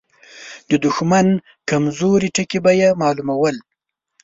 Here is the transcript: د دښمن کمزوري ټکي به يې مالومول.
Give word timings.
د 0.69 0.71
دښمن 0.85 1.27
کمزوري 1.69 2.29
ټکي 2.35 2.59
به 2.63 2.71
يې 2.79 2.89
مالومول. 3.01 3.55